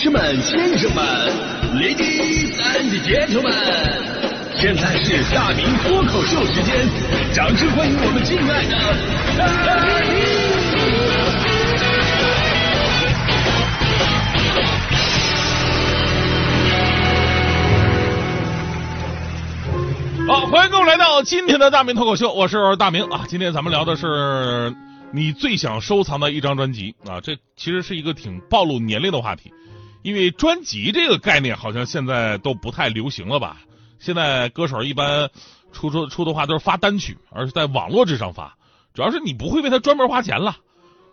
[0.00, 1.04] 士们、先生们、
[1.74, 3.50] ladies and gentlemen，
[4.54, 6.88] 现在是大明脱口秀时间，
[7.34, 8.78] 掌声欢迎我们敬爱的
[9.66, 9.74] 大
[20.22, 20.28] 明！
[20.28, 23.24] 好，欢迎各位来到今天的大明脱口秀，我是大明啊。
[23.26, 24.72] 今天咱们聊的是
[25.10, 29.52] 你最想收藏的一张专辑啊，这其实是一个挺暴露年龄的话题。
[30.02, 33.58] 因为专辑这个概念好像现在都不太流行了吧？
[33.98, 35.28] 现在歌手一般
[35.72, 38.56] 出出出的话都是发单曲，而是在网络之上发。
[38.94, 40.56] 主要是你不会为他专门花钱了。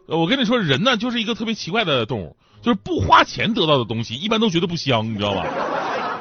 [0.08, 5.48] 我跟你说，人呢就是一个特别奇怪的动物，就是不花钱得到的东西，一般都觉得不香，你知道吧？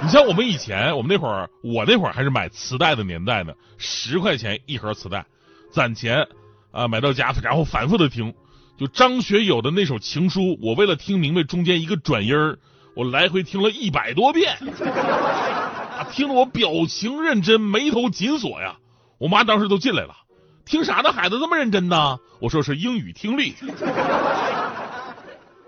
[0.03, 5.27] 你像我们以前，我们那会儿，我那会儿还是买磁带的年代呢，十块钱一盒磁带，
[5.71, 6.27] 攒钱
[6.73, 8.35] 啊买到家，然后反复的听。
[8.77, 12.59] 就张学友的那首情书，我为了听明白中间一个转音儿，
[12.95, 18.77] 我来回听了一百多遍，啊，听得我表情认真，眉头紧锁呀。
[19.19, 20.17] 我妈当时都进来了，
[20.65, 21.13] 听啥呢？
[21.13, 22.19] 孩子这么认真呢？
[22.41, 23.55] 我说是英语听力。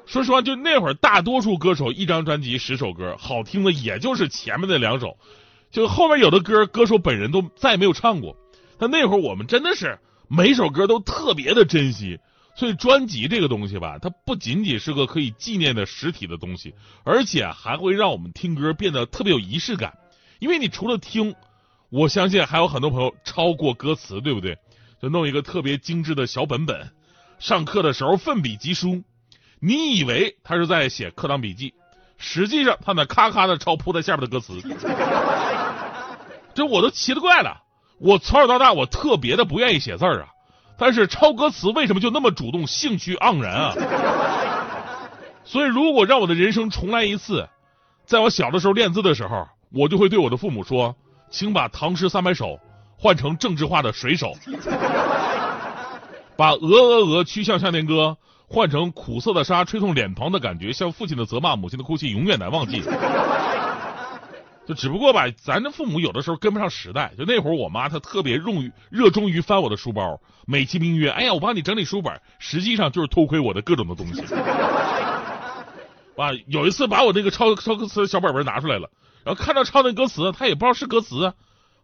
[0.04, 5.16] 说实话，就那会儿，大多数歌手一张专辑十首歌，好听的也就是前面那两首，
[5.70, 8.36] 就后面有的歌，歌手本人都再也没有唱过。
[8.78, 9.96] 但那会儿我们真的是
[10.28, 12.18] 每首歌都特别的珍惜。
[12.56, 19.98] 所以专辑这个东西吧，它不仅仅是个可以纪念的实体的东西，而且还会让我们听歌变得特别有仪式感。
[20.38, 21.34] 因为你除了听，
[21.90, 24.56] 我相信还有很多朋友抄过歌词，对不对？
[25.02, 26.90] 就弄一个特别精致的小本本，
[27.38, 29.04] 上课的时候奋笔疾书。
[29.60, 31.74] 你以为他是在写课堂笔记，
[32.16, 34.58] 实际上他那咔咔的抄铺在下边的歌词。
[36.54, 37.62] 这我都奇了怪了。
[37.98, 40.28] 我从小到大，我特别的不愿意写字儿啊。
[40.78, 43.74] 但是抄歌词为什么就那么主动、兴趣盎然啊？
[45.44, 47.48] 所以如果让我的人生重来一次，
[48.04, 50.94] 在我小的时候练字的时候，我就会对我的父母说
[51.30, 52.46] ：“请把《唐诗三百首》
[52.98, 54.32] 换成政治化的水手，
[56.36, 58.16] 把《鹅鹅鹅曲项向天歌》
[58.54, 62.82] 换成苦涩的沙吹痛脸庞的感觉，像父亲的责骂，母亲的哭泣，永远难忘记。”
[64.66, 67.12] 就只不过吧，咱的父母有的时候跟不上时代。
[67.16, 74.22] 就那会儿，我妈她特别用于热衷于翻我的书包，美其名曰：“哎呀，我帮你整理书本。”实际上就是偷窥我的各种的东西。
[76.16, 78.90] 啊，有一次把我那个抄抄歌词的小本本拿出来了，
[79.22, 81.34] 然后看到抄那歌词，他也不知道是歌词啊，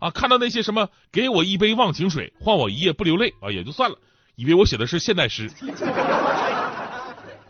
[0.01, 3.99] 啊，看到那些什么“给我一杯忘情水，换我一夜不流泪”啊，也就算了，
[4.35, 5.51] 以为我写的是现代诗。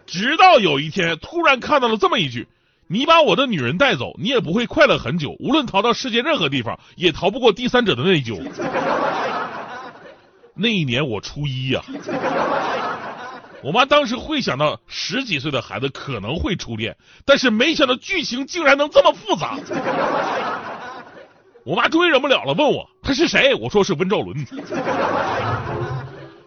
[0.04, 2.46] 直到有一天，突然看到了这么一句。
[2.92, 5.34] 你把我的女人带走，你也不会快乐很久。
[5.40, 8.38] 无论逃到世界任何地方，也逃不过第三者的内疚。
[10.54, 11.82] 那一年我初一呀，
[13.62, 16.94] 我妈当时会想到十几岁的孩子可能会初恋，
[17.24, 19.58] 但是没想到剧情竟然能这么复杂。
[21.64, 23.54] 我妈终于忍不了了，问我他是谁？
[23.54, 24.36] 我说是温兆伦。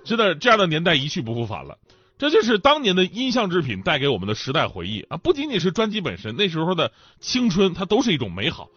[0.06, 1.76] 真的，这样的年代一去不复返了。
[2.18, 5.18] 这就是当年的音像制品带给我们的时代回忆啊！
[5.18, 8.70] 不仅仅是专辑本身，那时候的青春它都是一种美好。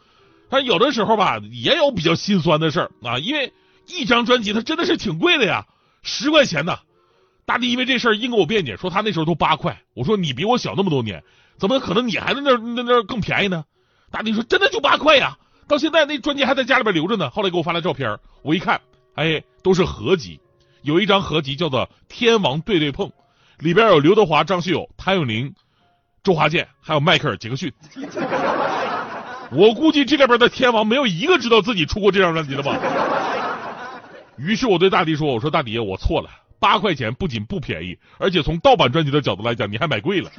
[0.50, 3.52] 但有的时候吧，也有比较心酸的事儿啊，因为
[3.86, 5.66] 一张专辑它真的是挺贵的呀，
[6.02, 6.78] 十块钱呢。
[7.46, 9.82] 大弟因为这事儿硬跟我辩解，说他那时候都八块。
[9.94, 11.22] 我说你比我小那么多年，
[11.58, 13.64] 怎么可能你还在那那那更便宜呢？
[14.10, 15.38] 大弟说真的就八块呀，
[15.68, 17.30] 到现在那专辑还在家里边留着呢。
[17.30, 18.80] 后来给我发来照片，我一看，
[19.14, 20.40] 哎，都是合集，
[20.82, 23.06] 有一张合集叫做《天王对对碰》。
[23.58, 25.52] 里边有刘德华、张学友、谭咏麟、
[26.22, 27.72] 周华健，还有迈克尔·杰克逊。
[29.50, 32.78] 我估计这里边的天王没有一个知道自己出过这张专辑的吧。
[34.36, 36.30] 于是我对大迪说：“我说大迪，我错了，
[36.60, 40.30] 八块钱不仅不便宜，而且从盗版专辑的角度来讲，你还买贵了。”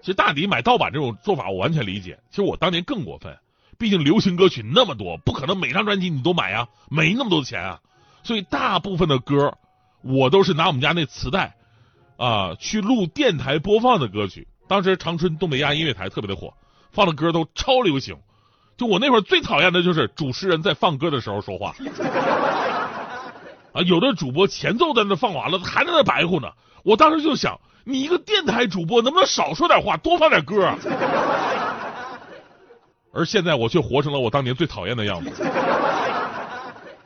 [0.00, 2.16] 其实大迪买盗版这种做法我完全理解。
[2.30, 3.36] 其实我当年更过分，
[3.78, 7.80] 毕竟流行歌曲那么多，不可能每张专辑你都买啊，没那么多钱啊。
[8.22, 9.52] 所以大部分的歌。
[10.02, 11.54] 我都是拿我们家那磁带，
[12.16, 14.48] 啊，去录电台播放的歌曲。
[14.66, 16.54] 当时长春东北亚音乐台特别的火，
[16.92, 18.16] 放的歌都超流行。
[18.76, 21.74] 就我那会儿最讨厌的就是主持人在放歌的时候说话，
[23.74, 26.48] 啊，有的主播前奏在那放完了，还在那白活呢。
[26.82, 30.72] 我当时就想，你一个电台主播能不能少说点话，多放点歌？
[33.12, 35.30] 而现在我却活成了我当年最讨厌的样子。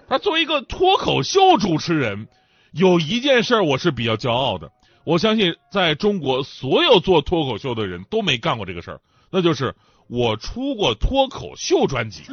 [0.07, 2.29] 他作为一个脱口秀主持人。
[2.75, 4.73] 有一件事我是比较骄傲的，
[5.05, 9.00] 我相信在中国所有做脱口秀的人都没干过这个事儿，
[9.31, 9.76] 那就是
[10.09, 12.25] 我出过脱口秀专辑，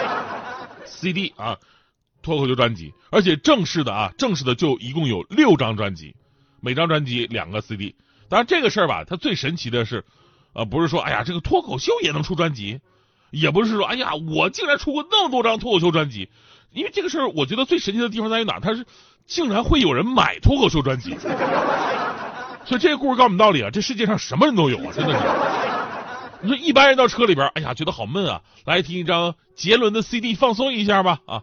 [0.86, 1.58] CD 啊，
[2.22, 6.16] 脱口秀专辑，而且正式的啊，正式的就一共有六张专辑，
[6.62, 7.94] 每张专辑两个 CD，
[8.30, 10.06] 当然这个事儿吧，它最神奇的是，
[10.54, 12.80] 呃，不是说哎呀这个脱口秀也能出专辑，
[13.30, 16.30] 也不是说哎呀我竟然出过那么多张脱口秀专辑，
[16.72, 18.58] 因为这个事儿我觉得最神奇的地方在于哪？
[18.58, 18.86] 它是
[19.30, 21.16] 竟然会有人买脱口秀专辑。
[22.64, 25.20] 所以这个故事告诉我们道理啊，这世界上什么人都有啊，真的是。
[26.42, 31.42] 你说一般人到车里边，哎呀，觉得好闷啊，来听一张杰伦的 CD 放松一下吧啊。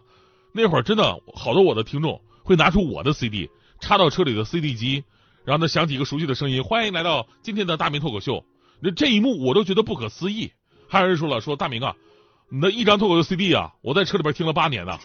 [0.52, 3.48] 那会儿真的好多我的听众会拿出我的 CD
[3.80, 5.04] 插到车里的 CD 机，
[5.44, 8.44] 然后呢响起一个熟悉的声音，欢迎来到今天的大明脱口秀。
[8.80, 10.52] 那这一幕我都觉得不可思议。
[10.88, 11.94] 还有人说了，说大明啊，
[12.50, 14.98] 你的一张脱口秀 CD 啊，我在车里边听了八年呢，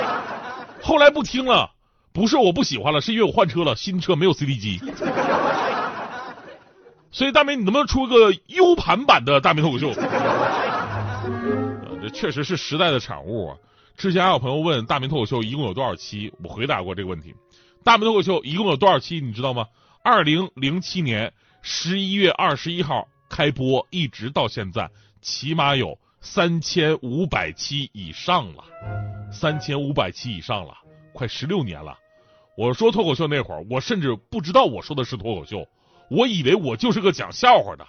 [0.82, 1.70] 后来不听了。
[2.16, 4.80] 不是我不喜欢了，是因为我换车了，新车没有 CD 机。
[7.12, 9.92] 所以大明，你能不能出个 U 盘版的大明脱口秀？
[12.00, 13.56] 这确实是时代的产物啊！
[13.98, 17.34] 之前还有朋友问大明脱口秀一共有多少期，我回答过这个问题。
[17.84, 19.66] 大明脱口秀一共有多少期，你知道吗？
[20.02, 24.90] 二零零七年十一月二十一号开播，一直到现在，
[25.20, 28.64] 起码有三千五百期以上了，
[29.30, 30.74] 三千五百期以上了，
[31.12, 31.94] 快十六年了。
[32.56, 35.66] 我说脱口秀那会儿，我甚至不知道我说的是脱口秀，
[36.10, 37.86] 我以为我就是个讲笑话的，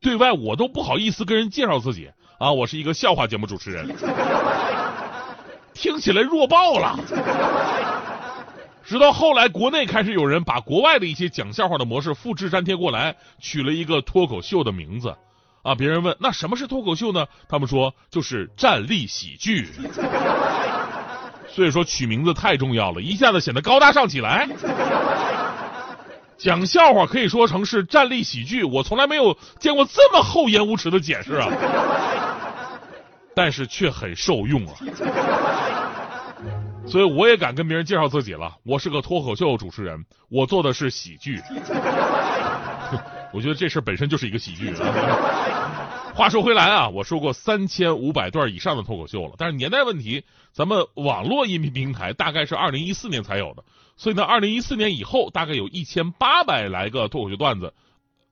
[0.00, 3.94] 对外我都不好意思跟人介绍自己啊，我是一个笑话节目主持人，
[5.74, 6.98] 听起来弱爆了。
[8.84, 15.14] 直到后来，国内开始有人把国外的一些讲笑话的模式复制粘贴过来，取了一个脱口秀的名字
[15.62, 15.74] 啊。
[15.74, 17.26] 别人问那什么是脱口秀呢？
[17.48, 19.68] 他们说就是站立喜剧。
[21.56, 24.46] 所以说取名字太重要了，一下子显得高大上起来。
[26.36, 31.48] 讲笑话可以说成是站立喜剧，我从来没有见过这么厚颜无耻的解释啊！
[33.34, 34.74] 但是却很受用啊！
[36.86, 41.40] 所以我也敢跟别人介绍自己了，我是个脱口秀主持人，我做的是喜剧。
[43.32, 44.74] 我觉得这事本身就是一个喜剧。
[46.16, 53.62] 话说回来啊，我说过三千五百段以上的脱口秀了，但是年代问题，咱们网络音频平台大概是二零一四年才有的，
[53.98, 57.74] 所以呢，二零一四年以后大概有一千八百来个脱口秀段子，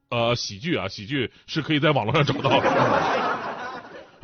[0.09, 3.34] 呃，喜剧啊，喜剧是可以在网络上找到的，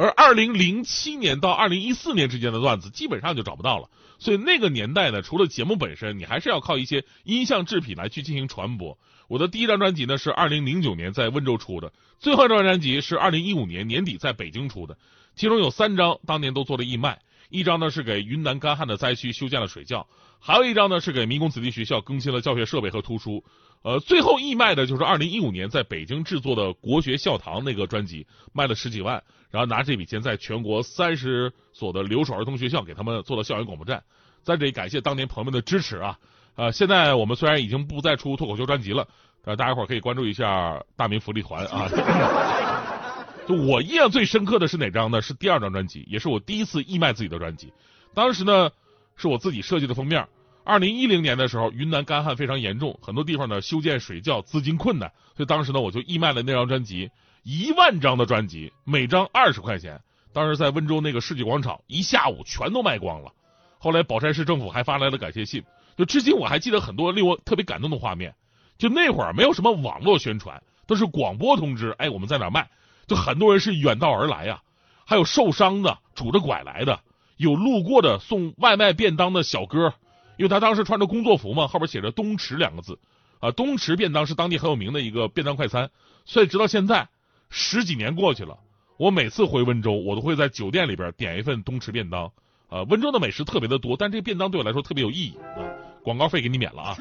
[0.00, 8.96] 而二零零七年到二零一四年之间的段子基本上就找不到了，所以那个年代呢，除了节目本身，你还是要靠一些音像制品来去进行传播。
[9.28, 14.96] 我的第一张专辑呢是二零零九年在温州出的，最后一张专辑是二零一五年年底在北京出的，
[15.36, 17.20] 其中有三张当年都做了义卖，
[17.50, 20.08] 一张呢是给云南干旱的灾区修建了水窖，
[20.38, 23.44] 还有一张呢是给民工子弟学校更新了教学设备和图书，
[23.82, 34.02] 呃，最后义卖的就是二零一五年在北京制作的国学校堂那个专辑，卖了十几万，然后拿这笔钱在全国三十所的留守儿童学校给他们做了校园广播站，
[34.42, 36.18] 在这里感谢当年朋友们的支持啊。
[36.56, 39.08] 呃，现在我们虽然已经不再出脱口秀专辑了，
[39.44, 41.88] 呃，大家伙可以关注一下大明福利团啊。
[43.48, 45.22] 就我印象最深刻的是哪张呢？
[45.22, 47.72] 是第二张专辑，也是我第一次义卖自己的专辑。
[48.12, 48.70] 当时呢，
[49.16, 50.28] 是我自己设计的封面。
[50.70, 57.10] 二零一零年的时候，云南干旱非常严重，很多地方呢修建水窖资金困难，所以当时呢我就义卖了那张专辑，
[57.42, 60.00] 一万张的专辑，每张二十块钱。
[60.32, 63.32] 当时在温州那个世纪广场，一下午全都卖光了。
[63.78, 65.64] 后来宝山市政府还发来了感谢信。
[65.96, 68.32] 就至今我还记得很多令我特别感动的画面，
[68.78, 72.70] 就那会儿没有什么网络宣传，都是广播通知，哎，我们在哪卖，
[73.08, 74.62] 就很多人是远道而来呀，
[75.04, 77.00] 还有受伤的拄着拐来的，
[77.38, 79.94] 有路过的送外卖便当的小哥，
[80.40, 82.98] 因为他当时穿着工作服嘛，后边写着东池两个字，
[83.40, 85.90] 啊，东池便当是当地很有名的一个便当快餐，
[86.24, 87.10] 所以直到现在
[87.50, 88.56] 十几年过去了，
[88.96, 92.32] 我每次回温州，我都会在酒店里边点一份东池便当，
[92.70, 95.60] 啊，温州的美食特别的多，但这个便当对我来说特别有意义啊。
[96.02, 96.96] 广告费给你免了啊！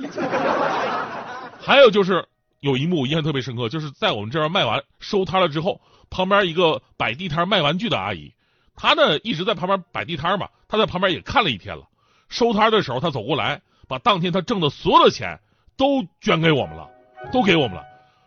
[1.62, 2.28] 还有就是
[2.60, 5.80] 有一幕我印象特别深刻，就是在我们这边卖完收摊了之后，
[6.10, 8.34] 旁边一个摆地摊卖玩具的阿姨，
[8.76, 11.88] 她呢一直在旁边摆地摊嘛，她在旁边也看了一天了。
[12.30, 15.40] 收摊的时候，他走过来，把当天他挣的所有的钱
[15.76, 16.88] 都捐给我们了，
[17.34, 17.84] 都给我们了。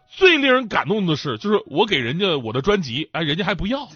[0.09, 3.89] 最令人感动的是，就是我给人家我的专辑，哎，人家还不要。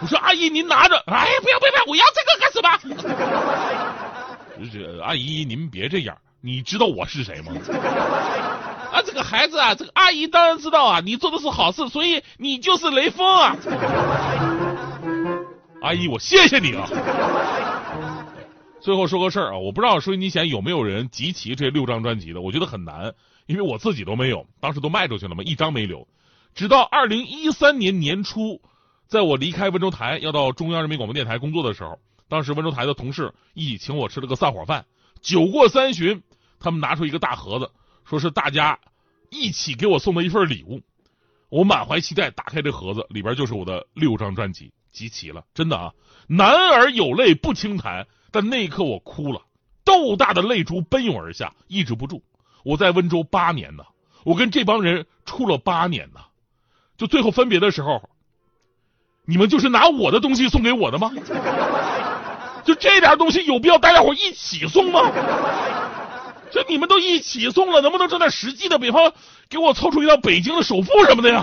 [0.00, 2.78] 我说阿姨您拿着，哎，不要不要不要，我要这个干什么？
[4.72, 7.52] 这 阿姨，您别这样，你知道我是谁吗？
[8.90, 13.56] 啊，这个孩子啊，这个阿姨当然知道啊，你做的是好事，所以你就是雷锋啊！
[15.82, 16.88] 阿姨，我谢谢你啊！
[18.86, 23.12] 最后说个事儿啊，我不知道收音机前有没有人集齐这六张专辑的，我觉得很难，
[23.46, 26.06] 因为我自己都没有，当时都卖出去了嘛，一张没留。
[26.54, 28.62] 直到二零一三年年初，
[29.08, 31.98] 在我离开温州台要到中央人民广播电台工作的时候。
[32.28, 34.86] 当时温州台的同事一起请我吃了个散伙饭，
[35.20, 36.22] 酒过三巡，
[36.60, 37.68] 他们拿出一个大盒子，
[38.04, 38.78] 说是大家
[39.30, 40.80] 一起给我送的一份礼物。
[41.48, 45.92] 我满怀期待打开这盒子，里边就是我的六张专辑，集齐了，真的啊！
[46.28, 49.40] 男儿有泪不轻弹，但那一刻我哭了，
[49.82, 52.22] 豆大的泪珠奔涌而下，抑制不住。
[52.64, 53.84] 我在温州八年呢，
[54.24, 56.20] 我跟这帮人处了八年呢，
[56.98, 58.10] 就最后分别的时候，
[59.24, 61.10] 你们就是拿我的东西送给我的吗？
[62.62, 65.10] 就这点东西有必要大家伙一起送吗？
[66.50, 68.78] 就你们都一起送了，能不能挣点实际的？
[68.78, 69.14] 比方
[69.48, 71.42] 给我凑出一套北京的首付什么的呀？